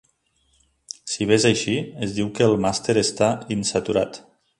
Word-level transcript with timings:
Si 1.11 1.27
bé 1.31 1.37
és 1.41 1.45
així, 1.49 1.75
es 2.07 2.15
diu 2.15 2.31
que 2.39 2.47
el 2.47 2.57
màser 2.65 2.97
està 3.03 3.29
"insaturat". 3.59 4.19